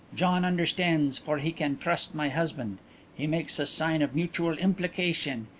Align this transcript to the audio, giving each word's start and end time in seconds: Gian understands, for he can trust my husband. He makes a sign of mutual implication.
Gian 0.15 0.43
understands, 0.43 1.19
for 1.19 1.37
he 1.37 1.51
can 1.51 1.77
trust 1.77 2.15
my 2.15 2.29
husband. 2.29 2.79
He 3.13 3.27
makes 3.27 3.59
a 3.59 3.67
sign 3.67 4.01
of 4.01 4.15
mutual 4.15 4.57
implication. 4.57 5.45